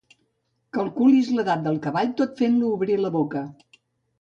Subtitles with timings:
[0.77, 3.45] Calculis l'edat del cavall tot fent-lo obrir la boca.